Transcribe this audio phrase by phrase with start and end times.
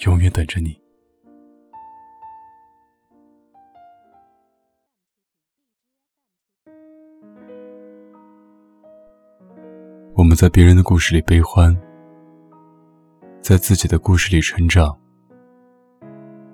[0.00, 0.80] 永远等着你。
[10.14, 11.74] 我们在别人的故事里悲欢，
[13.42, 14.98] 在自己的故事里成长，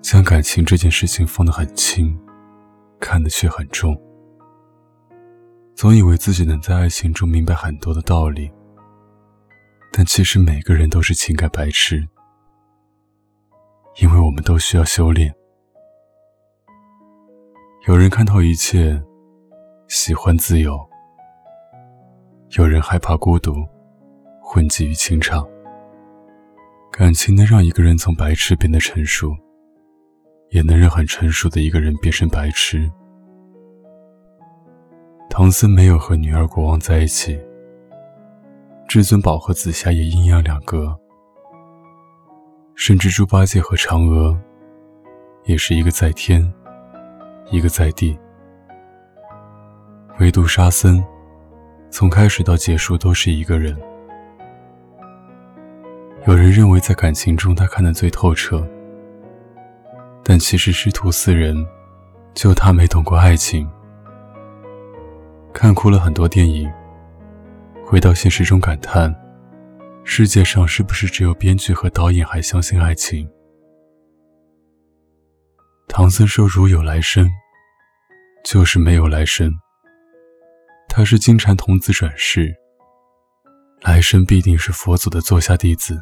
[0.00, 2.18] 将感情这件事情放得很轻，
[3.00, 3.98] 看得却很重，
[5.74, 8.50] 总以为自己能在爱情中明白很多的道理。
[9.92, 12.06] 但其实每个人都是情感白痴，
[14.00, 15.32] 因为我们都需要修炼。
[17.86, 19.00] 有人看透一切，
[19.88, 20.72] 喜欢自由；
[22.58, 23.54] 有人害怕孤独，
[24.42, 25.46] 混迹于情场。
[26.90, 29.34] 感情能让一个人从白痴变得成熟，
[30.50, 32.90] 也能让很成熟的一个人变成白痴。
[35.28, 37.38] 唐僧没有和女儿国王在一起。
[38.86, 40.96] 至尊宝和紫霞也阴阳两隔，
[42.76, 44.36] 甚至猪八戒和嫦娥，
[45.44, 46.52] 也是一个在天，
[47.50, 48.18] 一个在地。
[50.18, 51.02] 唯独沙僧，
[51.88, 53.76] 从开始到结束都是一个人。
[56.26, 58.66] 有人认为在感情中他看得最透彻，
[60.24, 61.56] 但其实师徒四人，
[62.34, 63.70] 就他没懂过爱情，
[65.52, 66.70] 看哭了很多电影。
[67.86, 69.14] 回到现实中感叹：
[70.04, 73.28] 世界上是不是只有编剧和导演还相信爱情？
[75.88, 77.28] 唐僧说：“如有来生，
[78.44, 79.50] 就是没有来生。”
[80.88, 82.54] 他是金蝉童子转世，
[83.80, 86.00] 来生必定是佛祖的座下弟子。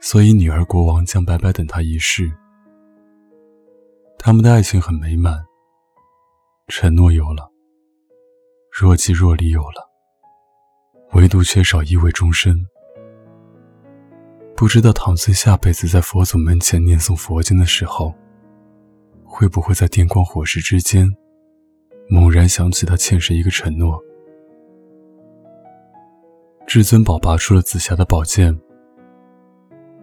[0.00, 2.30] 所以女儿国王将白白等他一世。
[4.18, 5.44] 他们的爱情很美满，
[6.68, 7.50] 承诺有了，
[8.70, 9.85] 若即若离有了。
[11.12, 12.66] 唯独缺少一味终身。
[14.56, 18.14] 不知道唐僧下辈子在佛祖门前念诵佛经的时候，
[19.24, 21.06] 会不会在电光火石之间，
[22.08, 24.02] 猛然想起他欠谁一个承诺？
[26.66, 28.58] 至尊宝拔出了紫霞的宝剑，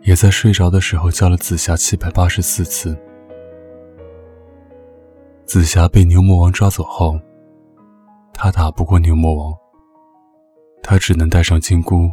[0.03, 2.97] 也在睡着的时候叫了紫霞七百八十四次。
[5.45, 7.19] 紫霞被牛魔王抓走后，
[8.33, 9.62] 他打不过牛魔王。
[10.83, 12.11] 他只能带上金箍，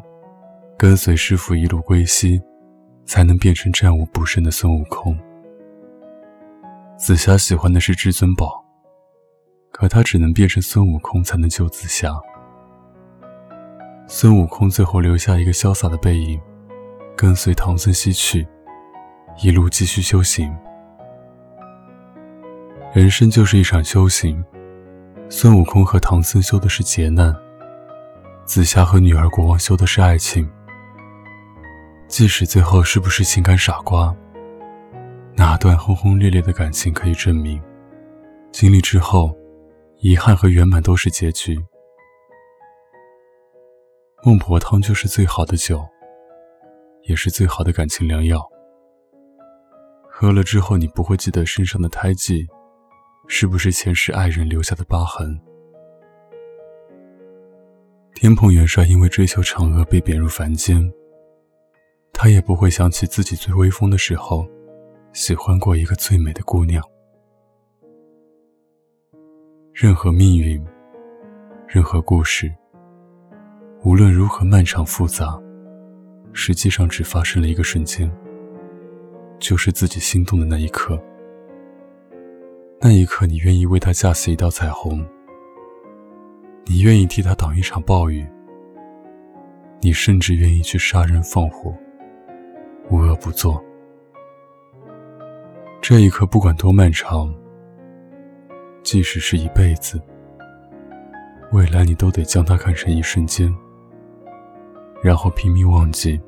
[0.78, 2.40] 跟随师傅一路归西，
[3.04, 5.18] 才能变成战无不胜的孙悟空。
[6.96, 8.64] 紫霞喜欢的是至尊宝，
[9.72, 12.14] 可他只能变成孙悟空才能救紫霞。
[14.06, 16.40] 孙悟空最后留下一个潇洒的背影，
[17.16, 18.46] 跟随唐僧西去，
[19.42, 20.56] 一路继续修行。
[22.94, 24.44] 人生就是一场修行，
[25.28, 27.34] 孙悟空和唐僧修的是劫难。
[28.50, 30.50] 紫霞和女儿国王修的是爱情，
[32.08, 34.12] 即使最后是不是情感傻瓜，
[35.36, 37.62] 哪段轰轰烈烈的感情可以证明？
[38.50, 39.32] 经历之后，
[40.00, 41.64] 遗憾和圆满都是结局。
[44.24, 45.86] 孟婆汤就是最好的酒，
[47.02, 48.44] 也是最好的感情良药。
[50.08, 52.48] 喝了之后，你不会记得身上的胎记，
[53.28, 55.40] 是不是前世爱人留下的疤痕？
[58.20, 60.92] 天蓬元帅因为追求嫦娥被贬入凡间，
[62.12, 64.46] 他也不会想起自己最威风的时候，
[65.14, 66.84] 喜欢过一个最美的姑娘。
[69.72, 70.62] 任何命运，
[71.66, 72.54] 任何故事，
[73.84, 75.40] 无论如何漫长复杂，
[76.34, 78.12] 实际上只发生了一个瞬间，
[79.38, 81.02] 就是自己心动的那一刻。
[82.82, 85.02] 那一刻，你愿意为他架起一道彩虹。
[86.70, 88.24] 你愿意替他挡一场暴雨，
[89.80, 91.74] 你甚至愿意去杀人放火，
[92.88, 93.60] 无恶不作。
[95.80, 97.34] 这一刻不管多漫长，
[98.84, 100.00] 即使是一辈子，
[101.50, 103.52] 未来你都得将它看成一瞬间，
[105.02, 106.20] 然后拼命忘记。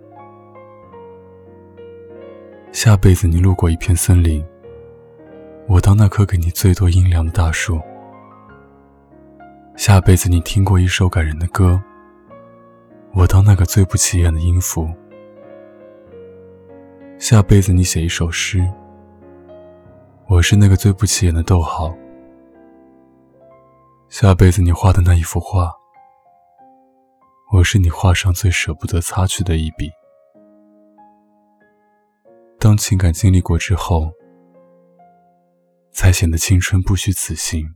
[2.73, 4.45] 下辈子你路过一片森林，
[5.69, 7.81] 我当那棵给你最多阴凉的大树。
[9.77, 11.83] 下辈子你听过一首感人的歌，
[13.15, 14.89] 我当那个最不起眼的音符。
[17.19, 18.71] 下辈子你写一首诗，
[20.29, 21.93] 我是那个最不起眼的逗号。
[24.09, 25.73] 下辈子你画的那一幅画，
[27.53, 29.91] 我是你画上最舍不得擦去的一笔。
[32.59, 34.13] 当情感经历过之后，
[35.93, 37.75] 才显得青春不虚此行。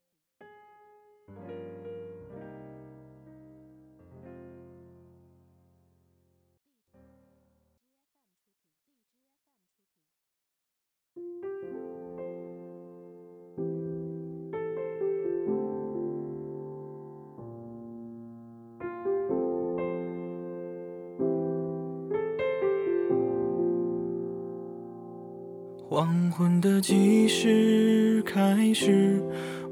[25.96, 29.18] 黄昏的计时开始，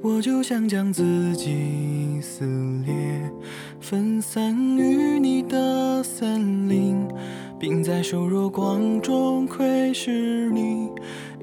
[0.00, 2.46] 我就想将自己撕
[2.86, 2.94] 裂，
[3.78, 7.06] 分散于你的森林，
[7.60, 10.88] 并在瘦弱光中窥视你，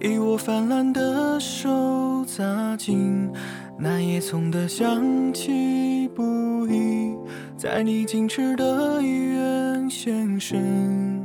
[0.02, 3.30] 以我泛滥的手扎进
[3.78, 7.14] 那叶葱的香气不已，
[7.56, 11.22] 在你矜持的医院现身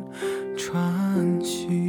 [0.59, 1.86] 喘息。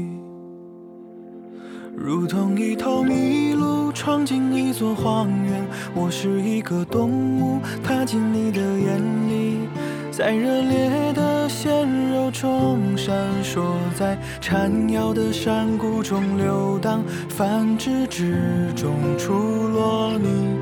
[2.08, 5.62] 如同一头麋鹿闯进一座荒原，
[5.94, 9.68] 我是一个动物踏进你的眼里，
[10.10, 13.14] 在热烈的鲜肉中闪
[13.44, 13.62] 烁，
[13.94, 19.34] 在缠腰的山谷中流荡，繁殖之中出
[19.68, 20.56] 落你。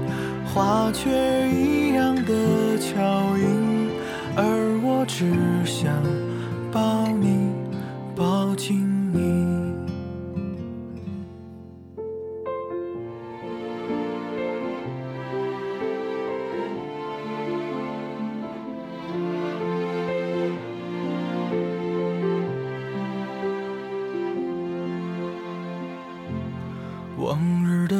[0.52, 1.12] 花雀
[1.48, 3.92] 一样的巧音，
[4.36, 5.32] 而我只
[5.64, 5.94] 想
[6.72, 7.52] 抱你，
[8.16, 8.85] 抱紧。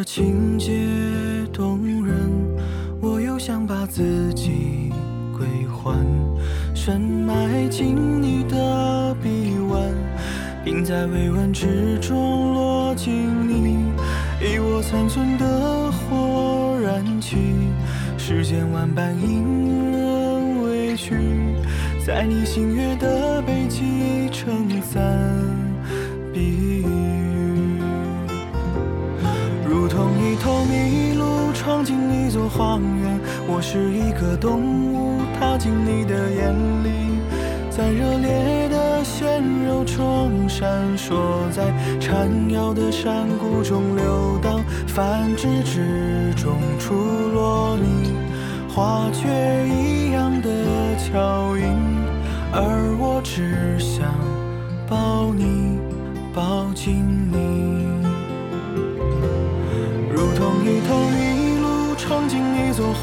[0.06, 0.72] 情节
[1.52, 2.16] 动人，
[3.02, 4.92] 我又想把自己
[5.36, 5.98] 归还，
[6.76, 9.82] 深埋进你的臂弯，
[10.64, 13.12] 并在微温之中落进
[13.48, 13.80] 你，
[14.40, 17.38] 以我残存的火燃起
[18.16, 21.16] 世间万般隐忍委屈，
[22.06, 25.02] 在你星月的背脊撑伞
[26.32, 27.45] 避雨。
[30.36, 33.18] 一头麋鹿闯进一座荒原，
[33.48, 34.60] 我是一个动
[34.94, 36.54] 物踏进你的眼
[36.84, 37.22] 里，
[37.70, 41.16] 在热烈的鲜肉中闪烁，
[41.52, 46.94] 在缠腰的山谷中流荡，繁殖之中出
[47.34, 48.12] 落你。
[48.68, 49.30] 花雀
[49.70, 50.50] 一样的
[50.98, 51.64] 巧音，
[52.52, 54.04] 而我只想
[54.86, 55.80] 抱你，
[56.34, 57.25] 抱紧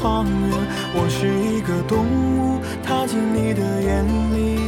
[0.03, 0.51] 荒原，
[0.93, 4.03] 我是一个动物踏进你的眼
[4.35, 4.59] 里，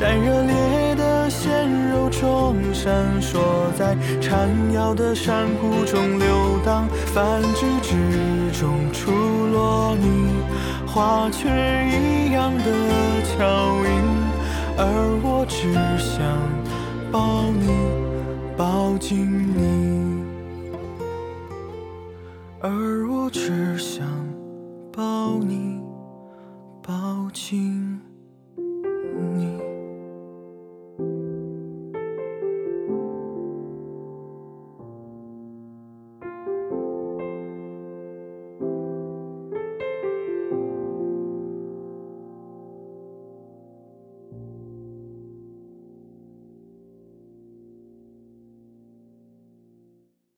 [0.00, 2.90] 在热烈的鲜肉中闪
[3.20, 9.12] 烁，在缠绕的山谷中流荡，繁殖之中出
[9.52, 10.40] 落你
[10.86, 12.64] 花雀一样的
[13.22, 13.44] 巧
[13.84, 14.00] 音，
[14.78, 16.24] 而我只想
[17.12, 17.68] 抱你，
[18.56, 20.24] 抱紧你。
[22.62, 22.70] 而
[23.10, 24.19] 我只想。
[25.00, 25.80] 抱你
[26.82, 27.69] 抱紧